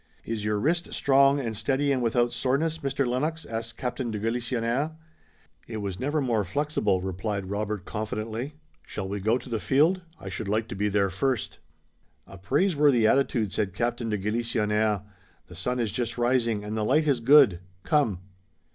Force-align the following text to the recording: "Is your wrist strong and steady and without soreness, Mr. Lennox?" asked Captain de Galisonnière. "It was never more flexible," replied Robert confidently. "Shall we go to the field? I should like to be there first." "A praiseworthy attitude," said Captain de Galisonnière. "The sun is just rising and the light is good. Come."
"Is 0.25 0.43
your 0.43 0.57
wrist 0.59 0.91
strong 0.95 1.39
and 1.39 1.55
steady 1.55 1.91
and 1.91 2.01
without 2.01 2.33
soreness, 2.33 2.79
Mr. 2.79 3.05
Lennox?" 3.05 3.45
asked 3.45 3.77
Captain 3.77 4.09
de 4.09 4.17
Galisonnière. 4.19 4.95
"It 5.67 5.77
was 5.77 5.99
never 5.99 6.19
more 6.19 6.43
flexible," 6.43 7.01
replied 7.01 7.51
Robert 7.51 7.85
confidently. 7.85 8.55
"Shall 8.81 9.07
we 9.07 9.19
go 9.19 9.37
to 9.37 9.47
the 9.47 9.59
field? 9.59 10.01
I 10.19 10.27
should 10.27 10.47
like 10.47 10.67
to 10.69 10.75
be 10.75 10.89
there 10.89 11.11
first." 11.11 11.59
"A 12.25 12.39
praiseworthy 12.39 13.05
attitude," 13.05 13.53
said 13.53 13.75
Captain 13.75 14.09
de 14.09 14.17
Galisonnière. 14.17 15.03
"The 15.45 15.55
sun 15.55 15.79
is 15.79 15.91
just 15.91 16.17
rising 16.17 16.63
and 16.63 16.75
the 16.75 16.83
light 16.83 17.07
is 17.07 17.19
good. 17.19 17.59
Come." 17.83 18.21